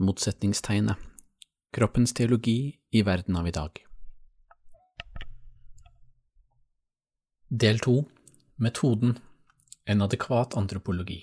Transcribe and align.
Motsetningstegnet, 0.00 0.96
kroppens 1.72 2.14
teologi 2.14 2.80
i 2.90 3.02
verden 3.02 3.36
av 3.36 3.48
i 3.48 3.50
dag. 3.50 3.86
Del 7.48 7.78
2, 7.78 8.04
metoden, 8.56 9.18
en 9.84 10.02
adekvat 10.02 10.56
antropologi. 10.56 11.18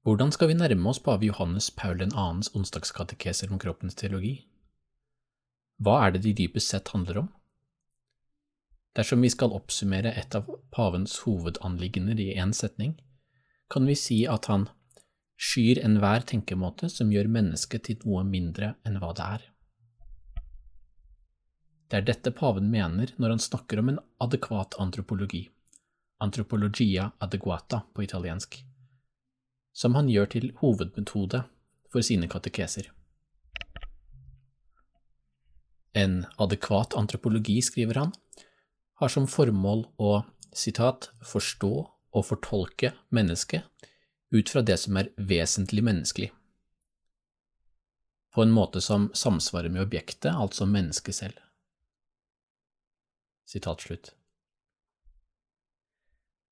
Hvordan 0.00 0.32
skal 0.32 0.48
vi 0.48 0.56
nærme 0.56 0.88
oss 0.88 1.02
pave 1.04 1.28
Johannes 1.28 1.68
Paul 1.70 2.00
2.s 2.00 2.54
onsdagskatekeser 2.56 3.52
om 3.52 3.60
kroppens 3.60 3.94
teologi? 3.94 4.38
Hva 5.76 6.06
er 6.06 6.14
det 6.14 6.22
de 6.24 6.32
dypest 6.38 6.72
sett 6.72 6.88
handler 6.96 7.18
om? 7.18 7.28
Dersom 8.96 9.20
vi 9.20 9.28
skal 9.28 9.52
oppsummere 9.52 10.14
et 10.16 10.32
av 10.40 10.48
pavens 10.72 11.18
hovedanliggender 11.26 12.16
i 12.16 12.30
én 12.32 12.56
setning, 12.56 12.96
kan 13.68 13.84
vi 13.84 13.98
si 14.06 14.22
at 14.24 14.48
han 14.48 14.70
skyr 15.40 15.80
enhver 15.84 16.26
tenkemåte 16.28 16.90
som 16.92 17.12
gjør 17.12 17.30
mennesket 17.38 17.88
til 17.88 18.04
noe 18.04 18.24
mindre 18.28 18.74
enn 18.86 19.00
hva 19.02 19.12
det 19.16 19.30
er. 19.38 19.48
Det 21.90 22.00
er 22.00 22.06
dette 22.10 22.34
paven 22.34 22.70
mener 22.70 23.12
når 23.18 23.36
han 23.36 23.42
snakker 23.42 23.82
om 23.82 23.90
en 23.92 24.02
adekvat 24.24 24.78
antropologi, 24.82 25.46
antropologia 26.24 27.10
adeguata 27.22 27.84
på 27.94 28.06
italiensk 28.06 28.62
som 29.74 29.96
han 29.98 30.08
gjør 30.08 30.30
til 30.36 30.52
hovedmetode 30.60 31.42
for 31.92 32.06
sine 32.06 32.28
katekeser. 32.30 32.88
En 35.94 36.24
adekvat 36.42 36.94
antropologi, 36.98 37.60
skriver 37.62 37.98
han, 37.98 38.14
har 38.98 39.10
som 39.10 39.26
formål 39.30 39.84
å 39.98 40.12
citat, 40.54 41.10
forstå 41.26 41.72
og 42.14 42.26
fortolke 42.26 42.92
mennesket 43.14 43.66
ut 44.34 44.50
fra 44.50 44.62
det 44.66 44.76
som 44.82 44.98
er 44.98 45.12
vesentlig 45.16 45.84
menneskelig, 45.86 46.32
på 48.34 48.42
en 48.42 48.50
måte 48.50 48.82
som 48.82 49.06
samsvarer 49.14 49.70
med 49.70 49.84
objektet, 49.84 50.32
altså 50.34 50.66
mennesket 50.66 51.14
selv. 51.14 51.38
Sitat 53.46 53.84
slutt. 53.84 54.10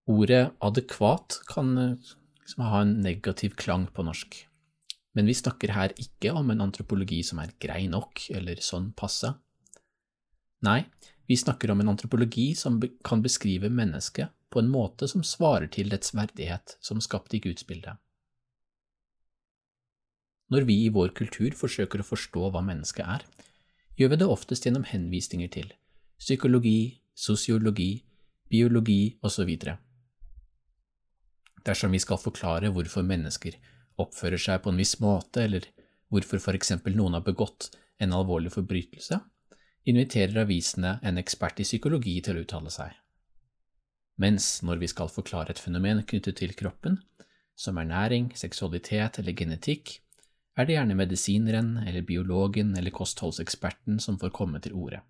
Ordet 0.06 0.53
adekvat 0.62 1.41
kan 1.50 1.75
liksom 2.42 2.64
ha 2.70 2.83
en 2.84 3.00
negativ 3.03 3.56
klang 3.58 3.88
på 3.91 4.05
norsk. 4.06 4.36
Men 5.19 5.27
vi 5.27 5.34
snakker 5.34 5.75
her 5.75 5.94
ikke 5.98 6.30
om 6.38 6.53
en 6.53 6.62
antropologi 6.64 7.20
som 7.27 7.41
er 7.42 7.55
grei 7.62 7.88
nok, 7.91 8.28
eller 8.30 8.62
sånn 8.62 8.92
passe. 8.98 9.33
Nei, 10.62 10.84
vi 11.27 11.38
snakker 11.38 11.72
om 11.75 11.83
en 11.83 11.91
antropologi 11.97 12.53
som 12.58 12.78
kan 13.03 13.25
beskrive 13.25 13.70
mennesket 13.72 14.30
på 14.53 14.61
en 14.61 14.70
måte 14.70 15.08
som 15.11 15.25
svarer 15.27 15.70
til 15.72 15.91
dets 15.92 16.14
verdighet 16.14 16.77
som 16.84 17.00
skapt 17.00 17.34
i 17.34 17.41
Guds 17.42 17.67
bilde. 17.69 17.97
Når 20.53 20.67
vi 20.69 20.83
i 20.84 20.92
vår 20.92 21.14
kultur 21.17 21.55
forsøker 21.56 22.03
å 22.03 22.06
forstå 22.06 22.50
hva 22.53 22.60
mennesket 22.65 23.09
er, 23.09 23.25
gjør 23.97 24.12
vi 24.12 24.19
det 24.21 24.28
oftest 24.28 24.66
gjennom 24.66 24.84
henvisninger 24.84 25.49
til 25.53 25.71
psykologi, 26.21 27.00
sosiologi, 27.16 28.04
biologi 28.53 29.16
osv. 29.25 29.49
Dersom 31.65 31.94
vi 31.94 32.03
skal 32.03 32.21
forklare 32.21 32.72
hvorfor 32.75 33.06
mennesker 33.06 33.56
oppfører 34.03 34.41
seg 34.41 34.60
på 34.62 34.72
en 34.72 34.81
viss 34.81 34.98
måte, 35.00 35.47
eller 35.47 35.69
hvorfor 36.12 36.43
for 36.43 36.59
eksempel 36.59 36.97
noen 36.98 37.16
har 37.16 37.25
begått 37.25 37.71
en 38.03 38.12
alvorlig 38.12 38.53
forbrytelse, 38.53 39.21
inviterer 39.88 40.44
avisene 40.44 40.98
en 41.03 41.21
ekspert 41.22 41.62
i 41.62 41.66
psykologi 41.66 42.19
til 42.22 42.38
å 42.38 42.44
uttale 42.44 42.72
seg. 42.75 43.02
Mens 44.22 44.60
når 44.62 44.78
vi 44.83 44.91
skal 44.91 45.10
forklare 45.10 45.55
et 45.55 45.62
fenomen 45.62 46.05
knyttet 46.06 46.38
til 46.38 46.55
kroppen, 46.55 47.00
som 47.59 47.78
ernæring, 47.81 48.31
seksualitet 48.38 49.19
eller 49.19 49.34
genetikk, 49.37 49.97
er 50.56 50.69
det 50.69 50.77
gjerne 50.77 50.97
medisineren 50.99 51.71
eller 51.87 52.05
biologen 52.06 52.77
eller 52.77 52.94
kostholdseksperten 52.94 53.99
som 54.00 54.19
får 54.21 54.34
komme 54.37 54.60
til 54.60 54.77
orde. 54.77 55.00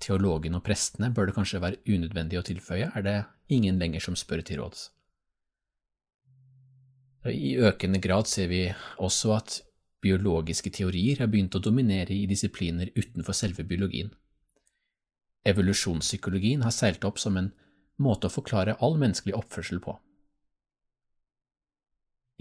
Teologen 0.00 0.58
og 0.58 0.62
prestene 0.64 1.10
bør 1.14 1.28
det 1.28 1.36
kanskje 1.36 1.62
være 1.62 1.80
unødvendig 1.88 2.38
å 2.38 2.44
tilføye, 2.46 2.90
er 2.94 3.06
det 3.06 3.16
ingen 3.52 3.80
lenger 3.80 4.04
som 4.04 4.16
spør 4.18 4.44
til 4.46 4.60
råds. 4.62 4.90
I 7.26 7.56
økende 7.58 7.98
grad 7.98 8.28
ser 8.30 8.46
vi 8.52 8.60
også 9.02 9.32
at 9.34 9.60
biologiske 10.04 10.70
teorier 10.70 11.24
har 11.24 11.30
begynt 11.32 11.56
å 11.58 11.64
dominere 11.64 12.14
i 12.14 12.28
disipliner 12.30 12.92
utenfor 12.94 13.34
selve 13.34 13.64
biologien. 13.66 14.12
Evolusjonspsykologien 15.46 16.62
har 16.66 16.74
seilt 16.74 17.04
opp 17.08 17.18
som 17.22 17.38
en 17.40 17.50
måte 18.02 18.28
å 18.28 18.32
forklare 18.32 18.76
all 18.84 18.98
menneskelig 19.00 19.36
oppførsel 19.36 19.80
på. 19.82 19.96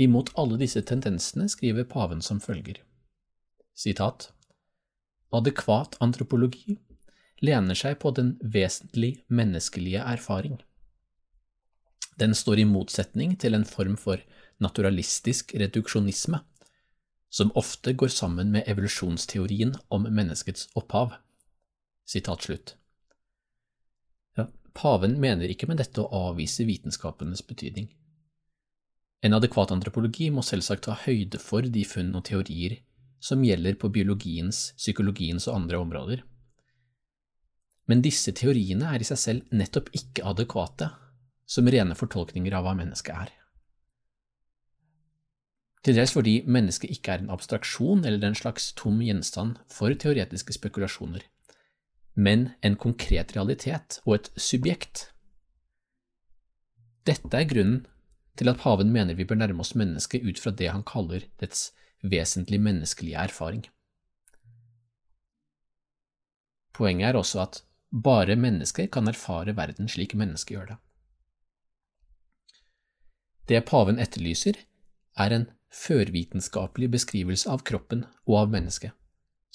Imot 0.01 0.33
alle 0.35 0.59
disse 0.59 0.81
tendensene 0.83 1.47
skriver 1.51 1.87
paven 1.87 2.21
som 2.21 2.41
følger. 2.43 2.81
Sitat 3.75 4.31
Adekvat 5.35 5.95
antropologi 6.03 6.77
lener 7.43 7.75
seg 7.75 7.99
på 7.99 8.11
den 8.15 8.35
vesentlig 8.39 9.25
menneskelige 9.27 10.03
erfaring. 10.03 10.59
Den 12.19 12.35
står 12.35 12.61
i 12.63 12.67
motsetning 12.67 13.35
til 13.39 13.57
en 13.57 13.67
form 13.67 13.97
for 13.99 14.21
naturalistisk 14.63 15.51
reduksjonisme, 15.59 16.39
som 17.29 17.51
ofte 17.59 17.91
går 17.91 18.13
sammen 18.15 18.53
med 18.53 18.67
evolusjonsteorien 18.71 19.75
om 19.91 20.07
menneskets 20.07 20.69
opphav. 20.79 21.17
Sitat 22.07 22.47
slutt. 22.47 22.75
Paven 24.75 25.15
mener 25.23 25.51
ikke 25.51 25.69
med 25.71 25.79
dette 25.79 26.03
å 26.03 26.29
avvise 26.29 26.65
vitenskapenes 26.67 27.45
betydning. 27.47 27.87
En 29.23 29.33
adekvat 29.33 29.71
antropologi 29.73 30.27
må 30.29 30.43
selvsagt 30.45 30.85
ta 30.85 30.97
høyde 31.05 31.39
for 31.41 31.65
de 31.65 31.85
funn 31.87 32.11
og 32.17 32.27
teorier 32.27 32.81
som 33.23 33.43
gjelder 33.43 33.77
på 33.81 33.89
biologiens, 33.89 34.73
psykologiens 34.77 35.47
og 35.47 35.61
andre 35.61 35.79
områder. 35.81 36.25
Men 37.89 38.03
disse 38.05 38.33
teoriene 38.35 38.91
er 38.91 39.01
i 39.01 39.07
seg 39.07 39.21
selv 39.21 39.55
nettopp 39.55 39.89
ikke 39.97 40.25
adekvate 40.27 40.91
som 41.49 41.69
rene 41.69 41.97
fortolkninger 41.97 42.53
av 42.57 42.65
hva 42.65 42.75
mennesket 42.77 43.15
er. 43.15 43.33
Til 45.85 45.97
dels 45.97 46.15
fordi 46.17 46.39
mennesket 46.49 46.91
ikke 46.95 47.13
er 47.13 47.23
en 47.23 47.33
abstraksjon 47.33 48.07
eller 48.09 48.25
en 48.25 48.37
slags 48.37 48.71
tom 48.77 49.03
gjenstand 49.05 49.59
for 49.69 49.93
teoretiske 49.93 50.57
spekulasjoner, 50.57 51.21
men 52.15 52.49
en 52.63 52.77
konkret 52.79 53.35
realitet 53.35 53.99
og 54.05 54.15
et 54.17 54.31
subjekt. 54.39 55.09
Dette 57.05 57.31
er 57.37 57.47
grunnen 57.49 57.83
til 58.39 58.49
at 58.51 58.59
paven 58.59 58.91
mener 58.91 59.15
vi 59.15 59.27
bør 59.27 59.39
nærme 59.39 59.63
oss 59.63 59.75
mennesket 59.75 60.25
ut 60.25 60.39
fra 60.41 60.51
det 60.51 60.71
han 60.71 60.83
kaller 60.87 61.27
dets 61.39 61.69
vesentlig 62.03 62.59
menneskelige 62.61 63.19
erfaring. 63.19 63.65
Poenget 66.75 67.09
er 67.09 67.19
også 67.19 67.43
at 67.45 67.61
bare 68.03 68.35
mennesker 68.35 68.89
kan 68.91 69.07
erfare 69.07 69.55
verden 69.55 69.87
slik 69.87 70.15
mennesket 70.15 70.55
gjør 70.55 70.65
det. 70.73 70.77
Det 73.47 73.65
paven 73.69 73.99
etterlyser, 74.01 74.57
er 75.15 75.31
en 75.31 75.45
førvitenskapelig 75.71 76.89
beskrivelse 76.91 77.47
av 77.51 77.61
kroppen 77.67 78.03
og 78.25 78.39
av 78.41 78.49
mennesket, 78.51 78.91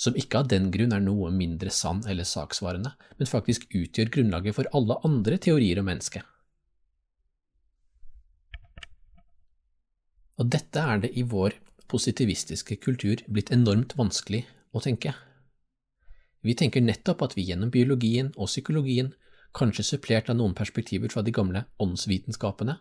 som 0.00 0.17
ikke 0.17 0.41
av 0.41 0.49
den 0.49 0.70
grunn 0.73 0.94
er 0.97 1.02
noe 1.05 1.29
mindre 1.35 1.73
sann 1.75 2.00
eller 2.08 2.25
saksvarende, 2.25 2.94
men 3.19 3.29
faktisk 3.29 3.67
utgjør 3.69 4.12
grunnlaget 4.14 4.56
for 4.56 4.69
alle 4.76 4.97
andre 5.05 5.37
teorier 5.37 5.82
om 5.82 5.91
mennesket. 5.91 6.25
Og 10.41 10.49
dette 10.49 10.81
er 10.81 11.02
det 11.02 11.11
i 11.20 11.26
vår 11.29 11.58
positivistiske 11.91 12.79
kultur 12.81 13.20
blitt 13.29 13.52
enormt 13.52 13.93
vanskelig 13.99 14.47
å 14.73 14.81
tenke. 14.81 15.12
Vi 16.41 16.55
tenker 16.56 16.81
nettopp 16.81 17.26
at 17.26 17.37
vi 17.37 17.44
gjennom 17.50 17.73
biologien 17.75 18.31
og 18.38 18.49
psykologien, 18.49 19.12
kanskje 19.53 19.85
supplert 19.85 20.31
av 20.32 20.38
noen 20.38 20.55
perspektiver 20.56 21.12
fra 21.12 21.20
de 21.26 21.35
gamle 21.35 21.67
åndsvitenskapene, 21.82 22.79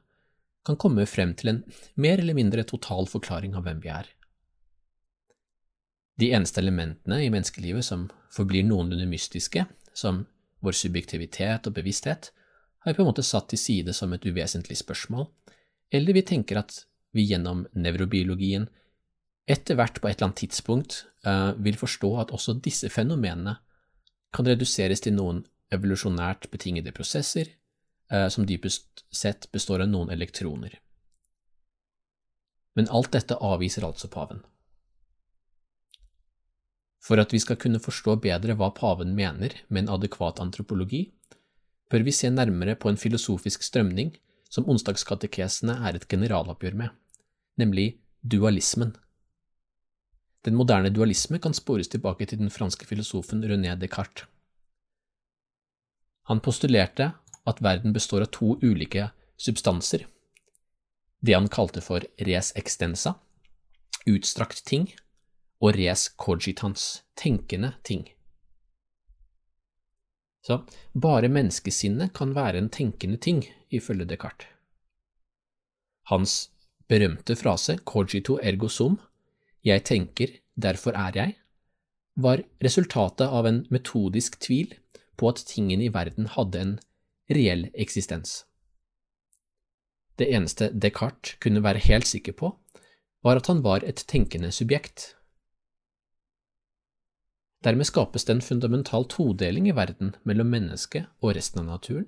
kan 0.63 0.79
komme 0.79 1.03
frem 1.09 1.33
til 1.35 1.51
en 1.51 1.61
mer 1.99 2.21
eller 2.21 2.37
mindre 2.37 2.63
total 2.69 3.09
forklaring 3.11 3.57
av 3.57 3.65
hvem 3.67 3.83
vi 3.83 3.91
er. 3.91 4.07
De 6.19 6.31
eneste 6.35 6.59
elementene 6.59 7.21
i 7.23 7.29
menneskelivet 7.31 7.85
som 7.85 8.09
forblir 8.33 8.65
noenlunde 8.67 9.07
mystiske, 9.07 9.63
som 9.95 10.25
vår 10.65 10.75
subjektivitet 10.75 11.69
og 11.69 11.75
bevissthet, 11.77 12.31
har 12.83 12.91
vi 12.91 12.97
på 12.97 13.03
en 13.03 13.09
måte 13.11 13.23
satt 13.23 13.49
til 13.51 13.59
side 13.61 13.93
som 13.95 14.11
et 14.13 14.25
uvesentlig 14.27 14.77
spørsmål, 14.81 15.29
eller 15.91 16.15
vi 16.15 16.25
tenker 16.27 16.59
at 16.59 16.83
vi 17.15 17.25
gjennom 17.29 17.63
nevrobiologien 17.73 18.67
etter 19.49 19.79
hvert 19.79 19.97
på 20.01 20.09
et 20.09 20.17
eller 20.17 20.29
annet 20.29 20.41
tidspunkt 20.43 20.99
uh, 21.25 21.55
vil 21.57 21.79
forstå 21.79 22.11
at 22.21 22.33
også 22.35 22.59
disse 22.61 22.91
fenomenene 22.93 23.55
kan 24.35 24.45
reduseres 24.45 25.01
til 25.01 25.15
noen 25.17 25.41
evolusjonært 25.73 26.49
betingede 26.53 26.93
prosesser 26.93 27.49
uh, 28.13 28.27
som 28.29 28.45
dypest 28.45 29.05
sett 29.09 29.49
består 29.55 29.81
av 29.85 29.89
noen 29.89 30.13
elektroner. 30.13 30.75
Men 32.77 32.91
alt 32.93 33.11
dette 33.15 33.39
avviser 33.41 33.87
altså 33.87 34.11
paven. 34.11 34.43
For 36.99 37.21
at 37.21 37.33
vi 37.33 37.39
skal 37.39 37.59
kunne 37.59 37.81
forstå 37.81 38.17
bedre 38.23 38.55
hva 38.59 38.71
paven 38.75 39.15
mener 39.15 39.55
med 39.69 39.85
en 39.85 39.93
adekvat 39.95 40.41
antropologi, 40.43 41.07
bør 41.89 42.03
vi 42.05 42.13
se 42.13 42.29
nærmere 42.29 42.75
på 42.75 42.91
en 42.91 42.99
filosofisk 42.99 43.63
strømning 43.65 44.13
som 44.49 44.67
onsdagskatekesene 44.69 45.77
er 45.87 45.97
et 45.97 46.07
generaloppgjør 46.09 46.75
med, 46.77 46.89
nemlig 47.57 48.01
dualismen. 48.21 48.95
Den 50.45 50.55
moderne 50.55 50.91
dualisme 50.93 51.39
kan 51.39 51.53
spores 51.53 51.89
tilbake 51.91 52.25
til 52.25 52.39
den 52.39 52.51
franske 52.53 52.85
filosofen 52.87 53.43
René 53.43 53.75
Descartes. 53.79 54.27
Han 56.29 56.39
postulerte 56.45 57.11
at 57.49 57.61
verden 57.65 57.93
består 57.93 58.21
av 58.21 58.31
to 58.35 58.53
ulike 58.61 59.09
substanser, 59.39 60.05
det 61.25 61.33
han 61.35 61.49
kalte 61.51 61.81
for 61.81 62.05
res 62.21 62.51
extensa, 62.59 63.15
utstrakt 64.07 64.61
ting, 64.67 64.85
og 65.59 65.75
res 65.75 66.07
cogitans, 66.17 67.03
tenkende 67.15 67.73
ting. 67.83 68.05
Så 70.45 70.61
bare 70.95 71.27
menneskesinnet 71.27 72.13
kan 72.15 72.31
være 72.35 72.57
en 72.61 72.69
tenkende 72.69 73.17
ting, 73.17 73.43
ifølge 73.69 74.07
Descartes. 74.07 74.47
Hans 76.09 76.49
berømte 76.87 77.35
frase 77.35 77.77
cogito 77.85 78.39
ergo 78.41 78.67
sum, 78.67 78.97
jeg 79.63 79.83
tenker, 79.83 80.39
derfor 80.55 80.95
er 80.97 81.11
jeg, 81.15 81.35
var 82.15 82.41
resultatet 82.63 83.27
av 83.27 83.45
en 83.45 83.65
metodisk 83.69 84.39
tvil 84.41 84.73
på 85.19 85.29
at 85.29 85.43
tingene 85.47 85.85
i 85.85 85.93
verden 85.93 86.31
hadde 86.33 86.63
en 86.63 86.73
reell 87.29 87.67
eksistens. 87.75 88.45
Det 90.19 90.27
eneste 90.33 90.71
Descartes 90.73 91.37
kunne 91.43 91.63
være 91.63 91.83
helt 91.85 92.07
sikker 92.07 92.35
på, 92.35 92.55
var 93.23 93.39
at 93.39 93.47
han 93.47 93.61
var 93.63 93.83
et 93.83 94.03
tenkende 94.07 94.51
subjekt. 94.51 95.13
Dermed 97.63 97.85
skapes 97.85 98.23
det 98.23 98.37
en 98.37 98.41
fundamental 98.41 99.05
todeling 99.11 99.67
i 99.67 99.75
verden 99.75 100.13
mellom 100.23 100.47
mennesket 100.47 101.09
og 101.19 101.35
resten 101.35 101.59
av 101.59 101.67
naturen, 101.67 102.07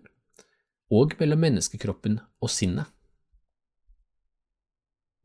og 0.92 1.16
mellom 1.20 1.42
menneskekroppen 1.44 2.20
og 2.40 2.52
sinnet. 2.52 2.88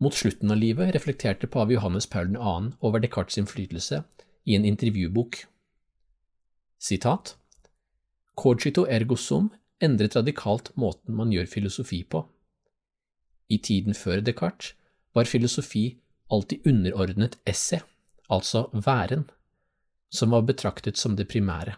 Mot 0.03 0.15
slutten 0.15 0.51
av 0.53 0.59
livet 0.61 0.93
reflekterte 0.95 1.49
pave 1.49 1.73
Johannes 1.73 2.07
Paul 2.07 2.35
2. 2.35 2.57
over 2.81 3.01
Descartes' 3.01 3.39
innflytelse 3.41 4.03
i 4.45 4.57
en 4.59 4.65
intervjubok. 4.65 5.47
Sitat 6.79 7.37
Cogito 8.37 8.85
ergo 8.85 9.17
sum 9.17 9.49
endret 9.81 10.17
radikalt 10.17 10.73
måten 10.77 11.17
man 11.17 11.33
gjør 11.33 11.47
filosofi 11.49 12.03
på. 12.03 12.27
I 13.49 13.57
tiden 13.59 13.95
før 13.95 14.21
Descartes 14.21 14.75
var 15.15 15.25
filosofi 15.25 16.01
alltid 16.31 16.67
underordnet 16.67 17.39
esse, 17.47 17.81
altså 18.29 18.67
væren 18.75 19.31
som 20.13 20.31
var 20.31 20.47
betraktet 20.47 20.97
som 20.97 21.17
det 21.17 21.29
primære. 21.29 21.77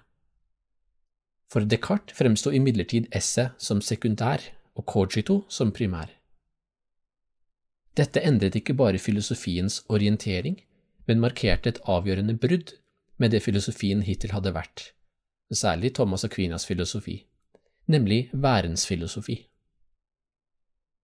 For 1.48 1.64
Descartes 1.64 2.16
fremsto 2.16 2.52
imidlertid 2.52 3.08
esse 3.14 3.50
som 3.58 3.80
sekundær 3.80 4.42
og 4.76 4.84
cogito 4.86 5.42
som 5.48 5.72
primær. 5.72 6.10
Dette 7.96 8.22
endret 8.22 8.54
ikke 8.54 8.76
bare 8.78 9.00
filosofiens 9.02 9.80
orientering, 9.88 10.60
men 11.08 11.22
markerte 11.24 11.72
et 11.72 11.80
avgjørende 11.88 12.36
brudd 12.36 12.76
med 13.18 13.32
det 13.32 13.42
filosofien 13.42 14.04
hittil 14.06 14.34
hadde 14.36 14.52
vært, 14.54 14.92
særlig 15.50 15.94
Thomas 15.96 16.24
Aquinas 16.24 16.66
filosofi, 16.68 17.24
nemlig 17.86 18.28
værens 18.32 18.86
filosofi. 18.86 19.40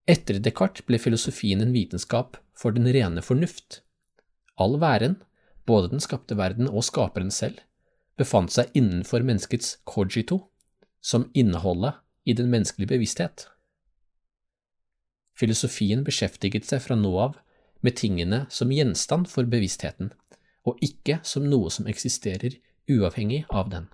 Etter 0.07 0.37
Descartes 0.39 0.85
ble 0.85 1.01
filosofien 1.01 1.63
en 1.65 1.73
vitenskap 1.73 2.37
for 2.55 2.71
den 2.71 2.85
rene 2.85 3.23
fornuft. 3.25 3.81
All 4.61 4.77
væren, 4.79 5.17
både 5.65 5.89
den 5.93 6.03
skapte 6.03 6.37
verden 6.37 6.69
og 6.69 6.85
skaperen 6.85 7.31
selv, 7.33 7.59
befant 8.17 8.53
seg 8.53 8.71
innenfor 8.77 9.25
menneskets 9.25 9.77
cogito, 9.85 10.45
som 11.01 11.29
innholdet 11.33 11.99
i 12.25 12.33
den 12.33 12.49
menneskelige 12.49 12.93
bevissthet. 12.93 13.47
Filosofien 15.35 16.05
beskjeftiget 16.07 16.65
seg 16.65 16.81
fra 16.85 16.95
nå 16.95 17.11
av 17.19 17.35
med 17.83 17.97
tingene 17.99 18.45
som 18.49 18.71
gjenstand 18.71 19.27
for 19.29 19.45
bevisstheten, 19.49 20.13
og 20.65 20.79
ikke 20.85 21.19
som 21.27 21.45
noe 21.49 21.69
som 21.69 21.89
eksisterer 21.91 22.55
uavhengig 22.89 23.43
av 23.49 23.69
den. 23.73 23.91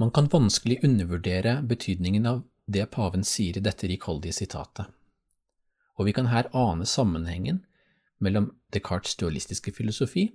Man 0.00 0.10
kan 0.10 0.26
vanskelig 0.32 0.80
undervurdere 0.82 1.60
betydningen 1.62 2.26
av 2.26 2.42
det 2.66 2.88
paven 2.90 3.22
sier 3.22 3.60
i 3.60 3.62
dette 3.62 3.86
rikholdige 3.86 4.34
sitatet 4.34 4.88
og 5.98 6.08
vi 6.08 6.14
kan 6.16 6.30
her 6.32 6.50
ane 6.56 6.86
sammenhengen 6.86 7.62
mellom 8.22 8.50
Descartes' 8.74 9.18
dualistiske 9.20 9.72
filosofi 9.74 10.30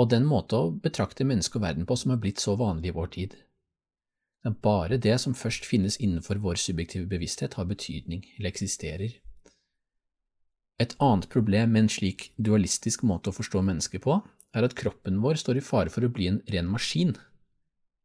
og 0.00 0.10
den 0.10 0.26
måte 0.26 0.58
å 0.58 0.70
betrakte 0.84 1.26
menneske 1.26 1.58
og 1.58 1.66
verden 1.66 1.86
på 1.86 1.96
som 1.98 2.14
er 2.14 2.22
blitt 2.22 2.42
så 2.42 2.56
vanlig 2.58 2.90
i 2.90 2.96
vår 2.96 3.10
tid. 3.14 3.36
Det 4.42 4.50
er 4.50 4.62
bare 4.66 4.98
det 5.00 5.14
som 5.22 5.36
først 5.38 5.64
finnes 5.64 5.96
innenfor 6.02 6.40
vår 6.42 6.58
subjektive 6.60 7.06
bevissthet, 7.08 7.54
har 7.54 7.68
betydning 7.70 8.26
eller 8.36 8.50
eksisterer. 8.50 9.14
Et 10.82 10.96
annet 10.98 11.28
problem 11.30 11.70
med 11.72 11.84
en 11.84 11.92
slik 11.92 12.32
dualistisk 12.36 13.06
måte 13.06 13.30
å 13.30 13.36
forstå 13.36 13.62
mennesket 13.62 14.02
på, 14.04 14.18
er 14.54 14.66
at 14.66 14.74
kroppen 14.78 15.22
vår 15.22 15.38
står 15.40 15.60
i 15.60 15.64
fare 15.64 15.92
for 15.94 16.04
å 16.04 16.10
bli 16.12 16.28
en 16.30 16.42
ren 16.50 16.66
maskin, 16.70 17.14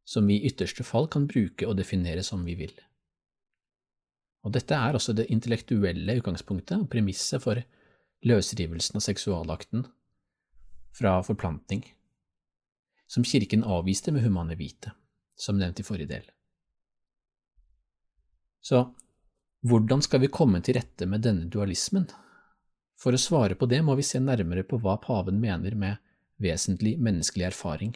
som 0.06 0.30
vi 0.30 0.38
i 0.38 0.50
ytterste 0.50 0.86
fall 0.86 1.10
kan 1.12 1.28
bruke 1.30 1.68
og 1.68 1.78
definere 1.82 2.24
som 2.26 2.46
vi 2.46 2.56
vil. 2.62 2.74
Og 4.48 4.54
dette 4.56 4.76
er 4.76 4.96
også 4.96 5.16
det 5.18 5.28
intellektuelle 5.34 6.16
utgangspunktet 6.22 6.78
og 6.80 6.90
premisset 6.92 7.44
for 7.44 7.60
løsrivelsen 8.26 9.00
av 9.00 9.04
seksualakten 9.04 9.86
fra 10.96 11.20
forplantning, 11.24 11.84
som 13.08 13.26
kirken 13.28 13.64
avviste 13.64 14.14
med 14.16 14.24
humane 14.24 14.56
vite, 14.60 14.94
som 15.36 15.60
nevnt 15.60 15.80
i 15.80 15.86
forrige 15.88 16.14
del. 16.14 16.26
Så 18.64 18.84
hvordan 19.68 20.04
skal 20.04 20.24
vi 20.24 20.32
komme 20.32 20.62
til 20.64 20.78
rette 20.80 21.08
med 21.08 21.24
denne 21.26 21.48
dualismen? 21.52 22.08
For 23.00 23.16
å 23.16 23.20
svare 23.20 23.56
på 23.60 23.68
det 23.72 23.80
må 23.84 23.96
vi 23.96 24.08
se 24.08 24.20
nærmere 24.24 24.66
på 24.68 24.80
hva 24.84 24.98
paven 25.04 25.40
mener 25.40 25.76
med 25.76 26.00
vesentlig 26.40 26.98
menneskelig 27.00 27.50
erfaring, 27.52 27.96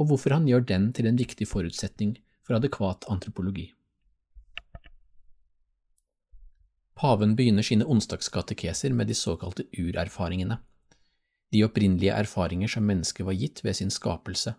og 0.00 0.08
hvorfor 0.08 0.36
han 0.36 0.48
gjør 0.48 0.64
den 0.68 0.90
til 0.96 1.08
en 1.08 1.20
viktig 1.20 1.48
forutsetning 1.48 2.16
for 2.44 2.56
adekvat 2.56 3.08
antropologi. 3.12 3.70
Paven 7.02 7.32
begynner 7.34 7.66
sine 7.66 7.82
onsdagskatekeser 7.90 8.92
med 8.94 9.08
de 9.10 9.14
såkalte 9.18 9.64
urerfaringene, 9.74 10.60
de 11.50 11.64
opprinnelige 11.66 12.14
erfaringer 12.14 12.70
som 12.70 12.84
mennesket 12.86 13.26
var 13.26 13.34
gitt 13.34 13.64
ved 13.64 13.74
sin 13.74 13.90
skapelse, 13.90 14.52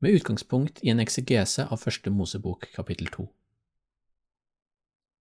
med 0.00 0.16
utgangspunkt 0.16 0.80
i 0.80 0.88
en 0.88 1.02
eksegese 1.04 1.66
av 1.68 1.82
første 1.82 2.08
Mosebok 2.10 2.64
kapittel 2.72 3.10
to. 3.12 3.26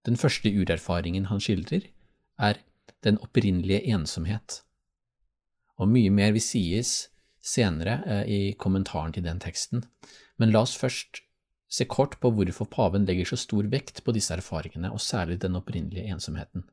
Den 0.07 0.15
første 0.15 0.47
urerfaringen 0.47 1.27
han 1.27 1.43
skildrer, 1.43 1.89
er 2.39 2.63
den 3.03 3.19
opprinnelige 3.19 3.83
ensomhet, 3.91 4.62
og 5.75 5.91
mye 5.91 6.13
mer 6.13 6.31
vil 6.38 6.43
sies 6.43 7.09
senere 7.43 8.00
eh, 8.07 8.25
i 8.31 8.41
kommentaren 8.55 9.12
til 9.12 9.27
den 9.27 9.43
teksten, 9.43 9.83
men 10.39 10.55
la 10.55 10.63
oss 10.63 10.79
først 10.79 11.19
se 11.67 11.86
kort 11.86 12.19
på 12.19 12.31
hvorfor 12.31 12.69
paven 12.72 13.05
legger 13.05 13.31
så 13.31 13.39
stor 13.39 13.67
vekt 13.72 14.03
på 14.05 14.13
disse 14.15 14.34
erfaringene, 14.34 14.91
og 14.91 15.01
særlig 15.01 15.41
den 15.41 15.55
opprinnelige 15.55 16.05
ensomheten. 16.13 16.65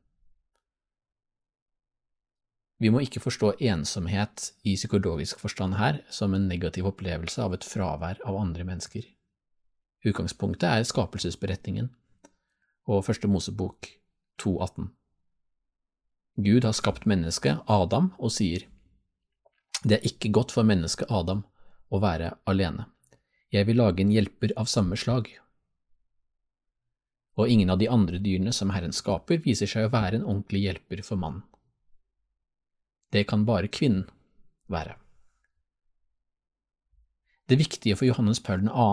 Vi 2.83 2.89
må 2.91 2.99
ikke 2.99 3.21
forstå 3.23 3.53
ensomhet 3.63 4.49
i 4.67 4.75
psykologisk 4.75 5.39
forstand 5.39 5.77
her 5.79 6.01
som 6.11 6.33
en 6.33 6.47
negativ 6.49 6.89
opplevelse 6.89 7.41
av 7.41 7.53
et 7.55 7.63
fravær 7.63 8.19
av 8.27 8.39
andre 8.39 8.65
mennesker. 8.67 9.05
Utgangspunktet 10.03 10.67
er 10.67 10.83
skapelsesberetningen 10.83 11.93
og 12.91 13.05
Første 13.07 13.29
Mosebok 13.31 13.87
2,18. 14.43 14.89
Gud 16.43 16.65
har 16.65 16.73
skapt 16.75 17.05
mennesket, 17.05 17.61
Adam, 17.69 18.11
og 18.17 18.31
sier, 18.31 18.65
Det 19.83 19.99
er 19.99 20.07
ikke 20.07 20.31
godt 20.31 20.51
for 20.51 20.63
mennesket 20.63 21.11
Adam 21.11 21.45
å 21.91 21.99
være 22.01 22.33
alene. 22.45 22.87
Jeg 23.53 23.67
vil 23.69 23.77
lage 23.77 24.01
en 24.01 24.11
hjelper 24.13 24.55
av 24.57 24.65
samme 24.65 24.97
slag. 24.97 25.27
Og 27.37 27.49
ingen 27.49 27.69
av 27.69 27.77
de 27.81 27.89
andre 27.89 28.17
dyrene 28.21 28.53
som 28.53 28.71
Herren 28.73 28.93
skaper, 28.93 29.43
viser 29.45 29.69
seg 29.69 29.85
å 29.87 29.93
være 29.93 30.19
en 30.19 30.25
ordentlig 30.25 30.63
hjelper 30.65 31.03
for 31.05 31.21
mannen. 31.21 31.43
Det 33.13 33.27
kan 33.29 33.45
bare 33.45 33.69
kvinnen 33.69 34.07
være. 34.73 34.95
Det 37.49 37.59
viktige 37.59 37.97
for 37.99 38.07
Johannes 38.07 38.39
Paul 38.41 38.65
2. 38.65 38.87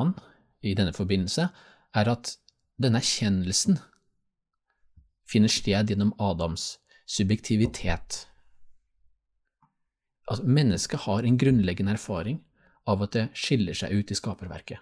i 0.69 0.75
denne 0.77 0.93
forbindelse 0.93 1.47
er 1.97 2.11
at 2.13 2.35
denne 2.77 3.01
erkjennelsen 3.01 3.79
finner 5.31 5.49
sted 5.49 5.89
gjennom 5.89 6.13
Adams 6.21 6.75
subjektivitet. 7.09 8.27
Altså, 10.29 10.45
mennesket 10.45 11.07
har 11.07 11.25
en 11.25 11.39
grunnleggende 11.41 11.97
erfaring 11.97 12.43
av 12.89 13.03
at 13.05 13.17
det 13.17 13.27
skiller 13.37 13.77
seg 13.77 13.93
ut 13.93 14.11
i 14.11 14.17
skaperverket. 14.19 14.81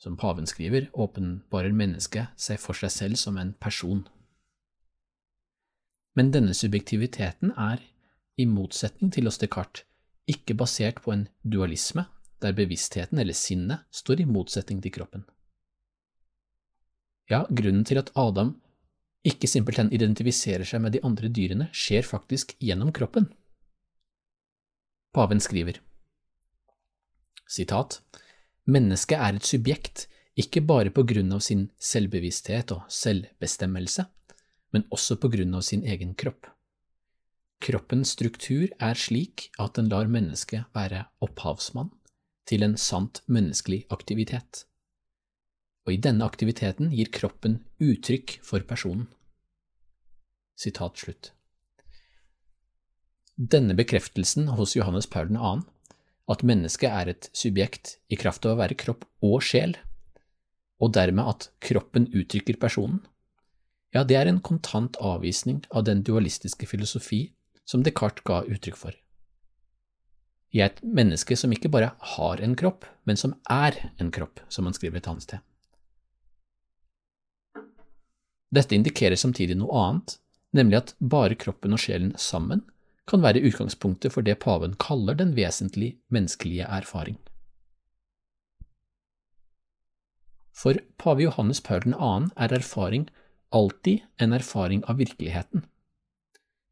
Som 0.00 0.16
paven 0.20 0.46
skriver, 0.46 0.90
åpenbarer 0.92 1.72
mennesket 1.72 2.34
seg 2.36 2.60
for 2.60 2.76
seg 2.76 2.92
selv 2.92 3.20
som 3.20 3.38
en 3.40 3.54
person. 3.62 4.04
Men 6.14 6.30
denne 6.34 6.54
subjektiviteten 6.54 7.54
er, 7.58 7.80
i 8.36 8.46
motsetning 8.50 9.12
til 9.14 9.28
hos 9.28 9.38
Descartes, 9.38 9.86
ikke 10.26 10.56
basert 10.56 11.02
på 11.04 11.12
en 11.12 11.28
dualisme, 11.42 12.06
der 12.42 12.56
bevisstheten 12.56 13.20
eller 13.20 13.36
sinnet 13.36 13.84
står 13.94 14.22
i 14.24 14.28
motsetning 14.28 14.80
til 14.82 14.92
kroppen. 14.94 15.24
Ja, 17.30 17.44
grunnen 17.48 17.84
til 17.88 18.00
at 18.00 18.10
Adam 18.16 18.54
ikke 19.24 19.48
simpelthen 19.48 19.88
identifiserer 19.96 20.66
seg 20.68 20.82
med 20.84 20.92
de 20.92 21.00
andre 21.06 21.30
dyrene, 21.32 21.70
skjer 21.72 22.04
faktisk 22.04 22.52
gjennom 22.60 22.92
kroppen. 22.92 23.30
Paven 25.16 25.40
skriver, 25.40 25.78
sitat, 27.50 28.00
Mennesket 28.64 29.20
er 29.20 29.36
et 29.36 29.44
subjekt 29.44 30.06
ikke 30.40 30.62
bare 30.64 30.90
på 30.94 31.04
grunn 31.06 31.32
av 31.36 31.42
sin 31.44 31.66
selvbevissthet 31.76 32.72
og 32.74 32.86
selvbestemmelse, 32.90 34.06
men 34.72 34.86
også 34.94 35.18
på 35.20 35.28
grunn 35.34 35.52
av 35.54 35.62
sin 35.66 35.84
egen 35.84 36.14
kropp. 36.18 36.48
Kroppens 37.64 38.14
struktur 38.16 38.72
er 38.82 38.98
slik 38.98 39.50
at 39.60 39.76
den 39.76 39.90
lar 39.92 40.08
mennesket 40.10 40.64
være 40.76 41.04
opphavsmann 41.24 41.92
til 42.48 42.64
en 42.64 42.76
sant 42.80 43.22
menneskelig 43.28 43.84
aktivitet, 43.94 44.64
og 45.84 45.94
i 45.94 46.00
denne 46.00 46.24
aktiviteten 46.24 46.90
gir 46.92 47.12
kroppen 47.12 47.60
uttrykk 47.84 48.38
for 48.44 48.64
personen. 48.64 49.06
Sitat 50.56 50.98
slutt. 51.04 51.32
Denne 53.36 53.74
bekreftelsen 53.76 54.48
hos 54.56 54.76
Johannes 54.76 55.08
Paul 55.10 55.32
2., 55.34 55.73
at 56.30 56.44
mennesket 56.46 56.88
er 56.88 57.10
et 57.12 57.28
subjekt 57.36 57.98
i 58.08 58.16
kraft 58.20 58.46
av 58.46 58.54
å 58.54 58.60
være 58.62 58.78
kropp 58.80 59.04
og 59.24 59.42
sjel, 59.44 59.76
og 60.80 60.94
dermed 60.96 61.28
at 61.30 61.48
kroppen 61.64 62.08
uttrykker 62.12 62.58
personen, 62.60 63.02
ja, 63.94 64.02
det 64.02 64.16
er 64.18 64.26
en 64.26 64.42
kontant 64.42 64.96
avvisning 64.98 65.62
av 65.70 65.84
den 65.86 66.02
dualistiske 66.02 66.66
filosofi 66.66 67.28
som 67.68 67.84
Descartes 67.86 68.24
ga 68.26 68.40
uttrykk 68.42 68.78
for. 68.78 68.96
Jeg 70.54 70.64
er 70.64 70.72
et 70.72 70.82
menneske 70.82 71.36
som 71.38 71.52
ikke 71.54 71.70
bare 71.70 71.92
har 72.14 72.42
en 72.42 72.56
kropp, 72.58 72.86
men 73.06 73.18
som 73.18 73.36
er 73.50 73.78
en 74.02 74.10
kropp, 74.14 74.42
som 74.48 74.66
han 74.66 74.74
skriver 74.74 74.98
et 74.98 75.08
annet 75.10 75.26
sted. 75.26 75.42
Dette 78.54 78.76
indikerer 78.76 79.18
samtidig 79.18 79.56
noe 79.58 79.74
annet, 79.80 80.18
nemlig 80.54 80.78
at 80.78 80.92
bare 80.98 81.38
kroppen 81.38 81.74
og 81.74 81.82
sjelen 81.82 82.12
sammen 82.18 82.62
kan 83.06 83.22
være 83.22 83.42
utgangspunktet 83.44 84.12
for 84.14 84.24
det 84.24 84.38
paven 84.40 84.74
kaller 84.80 85.14
den 85.14 85.34
vesentlige 85.36 85.98
menneskelige 86.08 86.64
erfaring. 86.64 87.18
For 90.54 90.78
pave 90.98 91.22
Johannes 91.26 91.60
Paul 91.60 91.82
2. 91.82 91.90
er 92.36 92.52
erfaring 92.54 93.08
alltid 93.52 94.00
en 94.18 94.32
erfaring 94.32 94.84
av 94.88 94.98
virkeligheten, 94.98 95.64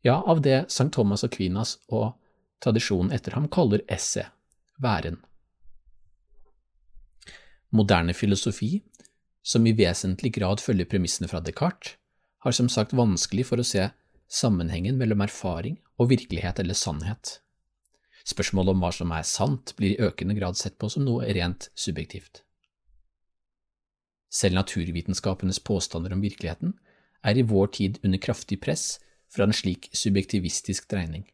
ja, 0.03 0.23
av 0.27 0.41
det 0.43 0.65
St. 0.67 0.91
Thomas 0.93 1.25
og 1.25 1.31
Kvinas 1.35 1.77
og 1.89 2.15
tradisjonen 2.63 3.13
etter 3.15 3.37
ham 3.37 3.49
kaller 3.51 3.83
esse, 3.91 4.25
væren. 4.83 5.21
Moderne 7.71 8.15
filosofi, 8.15 8.83
som 9.43 9.67
i 9.67 9.75
vesentlig 9.75 10.33
grad 10.35 10.61
følger 10.63 10.91
premissene 10.91 11.31
fra 11.31 11.41
Descartes, 11.41 11.97
har 12.43 12.55
som 12.55 12.69
sagt 12.69 12.95
vanskelig 12.99 13.47
for 13.47 13.63
å 13.63 13.67
se 13.67 13.87
sammenhengen 14.27 14.99
mellom 14.99 15.23
erfaring 15.23 15.77
og 16.03 16.11
virkelighet 16.11 16.61
eller 16.61 16.77
sannhet. 16.79 17.39
Spørsmålet 18.29 18.75
om 18.75 18.83
hva 18.85 18.93
som 18.95 19.13
er 19.15 19.27
sant, 19.27 19.75
blir 19.79 19.95
i 19.95 20.03
økende 20.03 20.37
grad 20.39 20.59
sett 20.59 20.79
på 20.79 20.91
som 20.93 21.07
noe 21.07 21.27
rent 21.35 21.71
subjektivt. 21.75 22.45
Selv 24.33 24.57
naturvitenskapenes 24.57 25.61
påstander 25.61 26.15
om 26.15 26.23
virkeligheten 26.25 26.77
er 27.23 27.39
i 27.39 27.47
vår 27.47 27.73
tid 27.77 27.99
under 28.03 28.19
kraftig 28.19 28.61
press 28.63 28.97
fra 29.33 29.45
en 29.45 29.55
slik 29.57 29.91
subjektivistisk 29.97 30.89
dreining, 30.91 31.27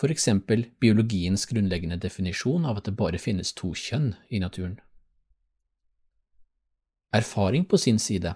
for 0.00 0.10
eksempel 0.10 0.66
biologiens 0.82 1.46
grunnleggende 1.50 2.00
definisjon 2.02 2.66
av 2.66 2.80
at 2.80 2.88
det 2.88 2.96
bare 2.98 3.20
finnes 3.22 3.54
to 3.54 3.72
kjønn 3.78 4.14
i 4.30 4.40
naturen. 4.42 4.80
Erfaring 7.14 7.64
på 7.70 7.78
sin 7.78 8.00
side 8.02 8.34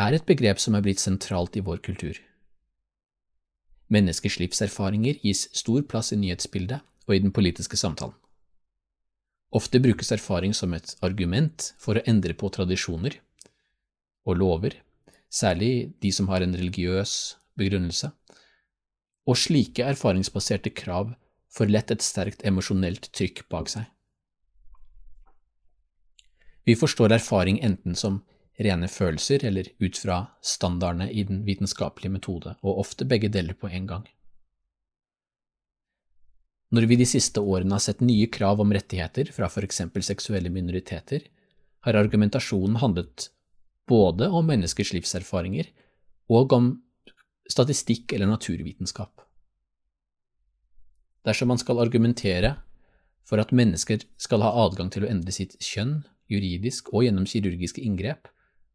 er 0.00 0.16
et 0.16 0.24
begrep 0.28 0.60
som 0.60 0.76
er 0.76 0.84
blitt 0.84 1.02
sentralt 1.02 1.56
i 1.56 1.64
vår 1.64 1.82
kultur. 1.84 2.16
Menneskers 3.92 4.40
livserfaringer 4.42 5.20
gis 5.22 5.46
stor 5.54 5.84
plass 5.86 6.12
i 6.12 6.18
nyhetsbildet 6.18 6.82
og 7.06 7.14
i 7.14 7.20
den 7.22 7.32
politiske 7.34 7.78
samtalen. 7.78 8.16
Ofte 9.54 9.78
brukes 9.80 10.10
erfaring 10.12 10.54
som 10.54 10.74
et 10.74 10.96
argument 11.06 11.70
for 11.78 11.96
å 11.96 12.04
endre 12.10 12.34
på 12.34 12.50
tradisjoner 12.52 13.20
og 14.26 14.40
lover, 14.40 14.74
særlig 15.30 15.94
de 16.02 16.10
som 16.12 16.26
har 16.32 16.42
en 16.42 16.56
religiøs 16.58 17.36
begrunnelse, 17.56 18.10
og 19.26 19.38
slike 19.38 19.86
erfaringsbaserte 19.86 20.74
krav 20.74 21.14
får 21.54 21.70
lett 21.70 21.92
et 21.94 22.04
sterkt 22.04 22.44
emosjonelt 22.46 23.08
trykk 23.14 23.46
bak 23.52 23.70
seg. 23.70 23.86
Vi 26.66 26.74
forstår 26.74 27.14
erfaring 27.14 27.60
enten 27.62 27.94
som 27.94 28.24
rene 28.62 28.88
følelser 28.88 29.44
eller 29.44 29.68
ut 29.82 29.98
fra 30.00 30.18
standardene 30.44 31.10
i 31.12 31.24
den 31.28 31.42
vitenskapelige 31.46 32.12
metode, 32.12 32.56
og 32.62 32.80
ofte 32.84 33.04
begge 33.08 33.28
deler 33.32 33.56
på 33.58 33.68
en 33.68 33.88
gang. 33.90 34.06
Når 36.74 36.88
vi 36.90 36.98
de 36.98 37.06
siste 37.06 37.40
årene 37.40 37.76
har 37.76 37.84
sett 37.84 38.02
nye 38.02 38.26
krav 38.32 38.60
om 38.60 38.72
rettigheter 38.74 39.30
fra 39.32 39.48
for 39.52 39.64
eksempel 39.66 40.02
seksuelle 40.02 40.50
minoriteter, 40.50 41.28
har 41.86 41.98
argumentasjonen 42.00 42.80
handlet 42.82 43.28
både 43.86 44.26
om 44.34 44.48
menneskers 44.48 44.90
livserfaringer 44.96 45.68
og 46.32 46.52
om 46.56 46.72
statistikk 47.46 48.16
eller 48.16 48.26
naturvitenskap. 48.26 49.22
Dersom 51.26 51.52
man 51.52 51.62
skal 51.62 51.78
argumentere 51.82 52.56
for 53.26 53.42
at 53.42 53.54
mennesker 53.54 54.02
skal 54.22 54.42
ha 54.42 54.52
adgang 54.66 54.90
til 54.90 55.06
å 55.06 55.10
endre 55.10 55.34
sitt 55.34 55.54
kjønn, 55.62 56.00
juridisk 56.30 56.90
og 56.92 57.06
gjennom 57.06 57.26
kirurgiske 57.30 57.82
inngrep, 57.82 58.26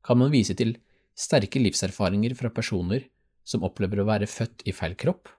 kan 0.05 0.19
man 0.21 0.33
vise 0.33 0.55
til 0.57 0.75
sterke 1.17 1.61
livserfaringer 1.61 2.35
fra 2.37 2.51
personer 2.53 3.07
som 3.43 3.65
opplever 3.67 4.01
å 4.01 4.07
være 4.07 4.29
født 4.29 4.65
i 4.69 4.73
feil 4.75 4.95
kropp, 4.95 5.29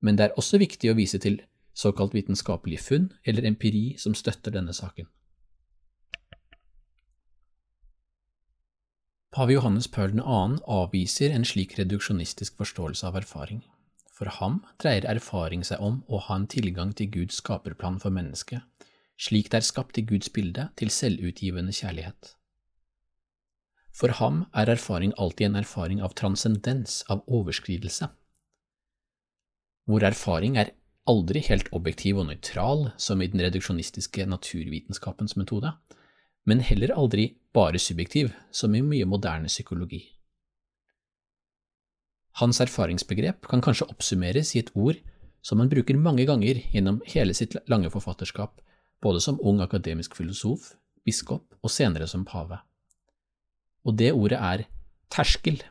men 0.00 0.16
det 0.16 0.28
er 0.28 0.36
også 0.40 0.60
viktig 0.60 0.90
å 0.90 0.98
vise 0.98 1.20
til 1.22 1.40
såkalt 1.76 2.14
vitenskapelige 2.16 2.82
funn 2.82 3.10
eller 3.24 3.46
empiri 3.48 3.96
som 3.98 4.16
støtter 4.16 4.54
denne 4.54 4.74
saken. 4.76 5.08
Pave 9.30 9.54
Johannes 9.54 9.86
Paul 9.86 10.16
2. 10.18 10.24
avviser 10.66 11.30
en 11.30 11.46
slik 11.46 11.76
reduksjonistisk 11.78 12.56
forståelse 12.58 13.06
av 13.06 13.20
erfaring. 13.20 13.60
For 14.10 14.28
ham 14.40 14.58
dreier 14.82 15.06
erfaring 15.06 15.62
seg 15.64 15.80
om 15.80 16.00
å 16.10 16.18
ha 16.26 16.40
en 16.40 16.48
tilgang 16.50 16.90
til 16.98 17.12
Guds 17.14 17.38
skaperplan 17.38 18.00
for 18.02 18.10
mennesket, 18.12 18.66
slik 19.16 19.52
det 19.52 19.60
er 19.60 19.68
skapt 19.68 20.02
i 20.02 20.04
Guds 20.04 20.32
bilde 20.34 20.66
til 20.76 20.90
selvutgivende 20.90 21.72
kjærlighet. 21.72 22.34
For 23.92 24.12
ham 24.20 24.44
er 24.54 24.70
erfaring 24.70 25.12
alltid 25.18 25.50
en 25.50 25.60
erfaring 25.60 26.02
av 26.02 26.14
transcendens, 26.18 27.02
av 27.10 27.24
overskridelse, 27.26 28.08
hvor 29.90 30.04
erfaring 30.06 30.56
er 30.60 30.70
aldri 31.10 31.42
helt 31.48 31.68
objektiv 31.74 32.20
og 32.22 32.28
nøytral, 32.28 32.90
som 33.00 33.22
i 33.22 33.28
den 33.32 33.42
reduksjonistiske 33.42 34.26
naturvitenskapens 34.30 35.34
metode, 35.40 35.72
men 36.46 36.62
heller 36.64 36.94
aldri 36.94 37.32
bare 37.54 37.80
subjektiv, 37.82 38.30
som 38.52 38.74
i 38.74 38.84
mye 38.84 39.08
moderne 39.08 39.50
psykologi. 39.50 40.04
Hans 42.38 42.60
erfaringsbegrep 42.62 43.48
kan 43.50 43.62
kanskje 43.64 43.88
oppsummeres 43.90 44.54
i 44.54 44.62
et 44.62 44.70
ord 44.78 45.00
som 45.42 45.58
han 45.58 45.70
bruker 45.72 45.98
mange 45.98 46.24
ganger 46.28 46.62
gjennom 46.70 47.02
hele 47.10 47.34
sitt 47.34 47.56
lange 47.68 47.90
forfatterskap, 47.90 48.60
både 49.02 49.20
som 49.20 49.40
ung 49.42 49.60
akademisk 49.64 50.14
filosof, 50.14 50.74
biskop 51.04 51.56
og 51.60 51.72
senere 51.72 52.06
som 52.06 52.24
pave 52.28 52.60
og 53.84 53.98
det 53.98 54.12
ordet 54.12 54.38
er 54.38 54.64
terskel. 55.10 55.62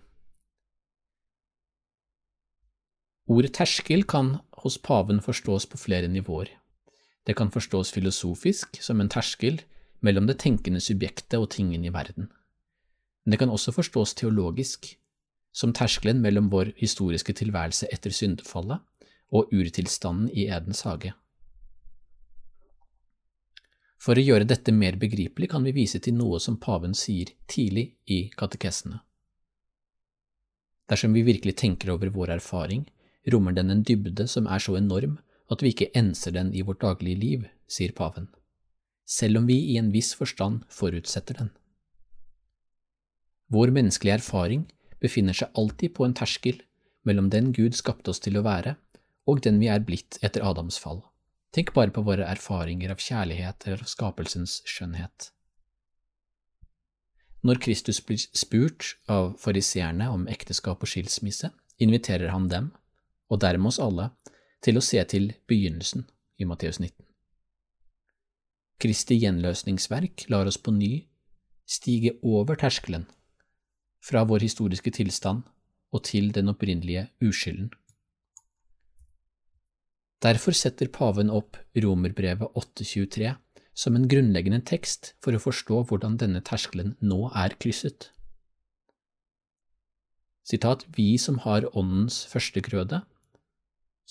Ordet 3.30 3.54
terskel 3.54 4.04
kan 4.10 4.38
hos 4.64 4.78
paven 4.82 5.22
forstås 5.22 5.68
på 5.70 5.78
flere 5.78 6.08
nivåer. 6.08 6.50
Det 7.28 7.36
kan 7.38 7.52
forstås 7.52 7.92
filosofisk, 7.94 8.82
som 8.82 9.02
en 9.02 9.10
terskel 9.10 9.62
mellom 10.02 10.28
det 10.28 10.40
tenkende 10.42 10.82
subjektet 10.82 11.38
og 11.38 11.52
tingene 11.54 11.88
i 11.88 11.94
verden. 11.94 12.32
Men 13.24 13.32
det 13.32 13.40
kan 13.40 13.54
også 13.54 13.72
forstås 13.76 14.16
teologisk, 14.18 14.96
som 15.54 15.74
terskelen 15.74 16.22
mellom 16.22 16.50
vår 16.52 16.74
historiske 16.78 17.34
tilværelse 17.34 17.88
etter 17.94 18.14
syndefallet 18.14 18.80
og 19.32 19.54
urtilstanden 19.54 20.30
i 20.34 20.48
Edens 20.48 20.82
hage. 20.82 21.14
For 24.00 24.16
å 24.16 24.24
gjøre 24.24 24.48
dette 24.48 24.72
mer 24.72 24.96
begripelig 25.00 25.50
kan 25.52 25.66
vi 25.68 25.76
vise 25.76 26.00
til 26.00 26.16
noe 26.16 26.40
som 26.40 26.58
paven 26.62 26.96
sier 26.96 27.34
tidlig 27.52 27.92
i 28.08 28.22
katekesene. 28.40 29.02
Dersom 30.90 31.14
vi 31.14 31.26
virkelig 31.28 31.58
tenker 31.60 31.92
over 31.94 32.10
vår 32.16 32.32
erfaring, 32.40 32.88
rommer 33.30 33.54
den 33.54 33.70
en 33.70 33.84
dybde 33.86 34.26
som 34.32 34.48
er 34.48 34.64
så 34.64 34.78
enorm 34.80 35.20
at 35.52 35.62
vi 35.62 35.74
ikke 35.74 35.92
enser 35.98 36.34
den 36.34 36.54
i 36.56 36.64
vårt 36.66 36.82
daglige 36.82 37.20
liv, 37.20 37.46
sier 37.70 37.92
paven, 37.94 38.30
selv 39.06 39.42
om 39.42 39.50
vi 39.50 39.60
i 39.74 39.78
en 39.82 39.92
viss 39.94 40.14
forstand 40.18 40.64
forutsetter 40.74 41.38
den. 41.44 41.52
Vår 43.50 43.74
menneskelige 43.74 44.20
erfaring 44.22 44.66
befinner 45.02 45.36
seg 45.36 45.54
alltid 45.58 45.96
på 45.98 46.06
en 46.06 46.16
terskel 46.18 46.62
mellom 47.06 47.30
den 47.34 47.52
Gud 47.54 47.76
skapte 47.78 48.14
oss 48.14 48.22
til 48.22 48.38
å 48.38 48.46
være, 48.46 48.76
og 49.30 49.42
den 49.46 49.60
vi 49.62 49.70
er 49.70 49.84
blitt 49.86 50.20
etter 50.26 50.46
Adams 50.46 50.78
fall. 50.82 51.02
Tenk 51.56 51.74
bare 51.74 51.94
på 51.94 52.04
våre 52.06 52.28
erfaringer 52.30 52.94
av 52.94 53.02
kjærlighet 53.02 53.66
eller 53.68 53.90
skapelsens 53.90 54.60
skjønnhet. 54.70 55.32
Når 57.42 57.62
Kristus 57.64 58.02
blir 58.06 58.20
spurt 58.36 58.98
av 59.10 59.32
fariseerne 59.40 60.10
om 60.12 60.28
ekteskap 60.30 60.84
og 60.84 60.92
skilsmisse, 60.92 61.50
inviterer 61.80 62.34
han 62.34 62.50
dem, 62.52 62.72
og 63.32 63.40
dermed 63.42 63.72
oss 63.72 63.80
alle, 63.82 64.10
til 64.62 64.78
å 64.78 64.84
se 64.84 65.00
til 65.08 65.32
begynnelsen 65.48 66.04
i 66.38 66.48
Matteus 66.50 66.82
19. 66.82 67.06
Kristi 68.80 69.16
gjenløsningsverk 69.20 70.28
lar 70.32 70.48
oss 70.48 70.60
på 70.60 70.74
ny 70.76 70.92
stige 71.70 72.18
over 72.24 72.60
terskelen 72.60 73.08
fra 74.04 74.24
vår 74.28 74.46
historiske 74.46 74.92
tilstand 74.96 75.44
og 75.92 76.04
til 76.08 76.30
den 76.36 76.52
opprinnelige 76.52 77.08
uskylden. 77.24 77.72
Derfor 80.20 80.52
setter 80.52 80.90
paven 80.92 81.30
opp 81.32 81.58
Romerbrevet 81.76 82.52
823 82.60 83.36
som 83.80 83.96
en 83.96 84.08
grunnleggende 84.12 84.60
tekst 84.68 85.14
for 85.24 85.36
å 85.36 85.40
forstå 85.40 85.84
hvordan 85.88 86.18
denne 86.20 86.42
terskelen 86.44 86.98
nå 87.00 87.30
er 87.32 87.56
krysset. 87.64 88.10
Sitat, 90.44 90.84
Vi 90.98 91.16
som 91.22 91.38
har 91.46 91.70
Åndens 91.78 92.26
første 92.28 92.60
grøde, 92.66 93.04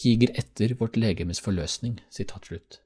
higer 0.00 0.33
etter 0.38 0.77
vårt 0.79 0.97
legemes 0.97 1.43
forløsning. 1.45 1.99
Sitat 2.09 2.47
slutt. 2.47 2.79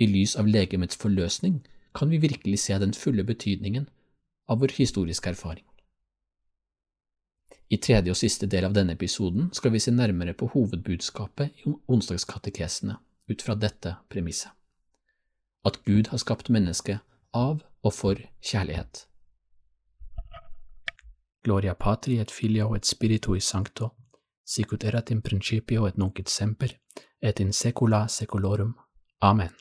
I 0.00 0.06
lys 0.08 0.36
av 0.40 0.48
legemets 0.48 0.96
forløsning 0.96 1.60
kan 1.92 2.08
vi 2.08 2.22
virkelig 2.22 2.62
se 2.62 2.78
den 2.78 2.94
fulle 2.96 3.26
betydningen 3.26 3.88
av 4.48 4.62
vår 4.62 4.78
historiske 4.78 5.34
erfaring. 5.34 5.66
I 7.70 7.78
tredje 7.78 8.10
og 8.10 8.18
siste 8.18 8.48
del 8.50 8.66
av 8.66 8.74
denne 8.74 8.96
episoden 8.98 9.52
skal 9.54 9.70
vi 9.70 9.80
se 9.82 9.94
nærmere 9.94 10.34
på 10.34 10.50
hovedbudskapet 10.54 11.66
i 11.66 11.74
onsdagskatekesene 11.88 12.96
ut 13.30 13.42
fra 13.46 13.54
dette 13.54 13.94
premisset 14.10 14.50
at 15.64 15.84
Gud 15.84 16.08
har 16.08 16.18
skapt 16.18 16.48
mennesket 16.48 17.00
av 17.36 17.60
og 17.84 17.94
for 17.94 18.20
kjærlighet. 18.44 19.06
Gloria 21.44 21.74
patri 21.74 22.18
et 22.20 22.30
filio 22.30 22.74
et 22.76 22.84
spiritui 22.84 23.40
sancto, 23.40 23.90
sicut 24.44 24.84
erat 24.84 25.10
in 25.10 25.22
principio 25.22 25.86
et 25.88 25.96
nunc 25.98 26.20
et 26.20 26.28
semper, 26.28 26.76
et 27.22 27.40
in 27.40 27.52
secula 27.52 28.06
seculorum. 28.08 28.74
Amen. 29.22 29.52